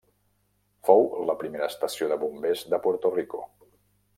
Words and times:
Fou 0.87 1.03
la 1.29 1.35
primera 1.43 1.69
estació 1.73 2.09
de 2.13 2.17
bombers 2.25 2.67
de 2.75 2.81
Puerto 2.87 3.17
Rico. 3.19 3.45